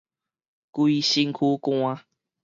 [0.71, 2.05] 規身軀汗